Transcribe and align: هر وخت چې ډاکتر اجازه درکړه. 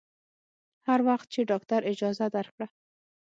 هر 0.87 0.99
وخت 1.07 1.27
چې 1.33 1.47
ډاکتر 1.51 1.81
اجازه 1.91 2.25
درکړه. 2.35 2.67